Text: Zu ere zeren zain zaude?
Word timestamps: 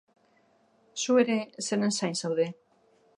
Zu 1.01 1.19
ere 1.25 1.37
zeren 1.67 1.93
zain 1.99 2.17
zaude? 2.23 2.49